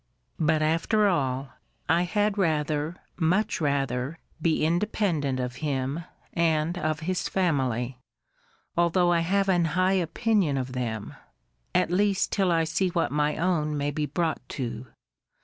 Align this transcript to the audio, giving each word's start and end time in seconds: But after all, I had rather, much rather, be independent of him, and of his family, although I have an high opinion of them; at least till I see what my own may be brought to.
But 0.39 0.63
after 0.63 1.07
all, 1.07 1.49
I 1.87 2.05
had 2.05 2.35
rather, 2.35 2.95
much 3.17 3.61
rather, 3.61 4.17
be 4.41 4.65
independent 4.65 5.39
of 5.39 5.57
him, 5.57 6.05
and 6.33 6.75
of 6.75 7.01
his 7.01 7.29
family, 7.29 7.99
although 8.75 9.11
I 9.11 9.19
have 9.19 9.47
an 9.47 9.65
high 9.77 9.93
opinion 10.01 10.57
of 10.57 10.71
them; 10.73 11.13
at 11.75 11.91
least 11.91 12.31
till 12.31 12.51
I 12.51 12.63
see 12.63 12.89
what 12.89 13.11
my 13.11 13.37
own 13.37 13.77
may 13.77 13.91
be 13.91 14.07
brought 14.07 14.41
to. 14.57 14.87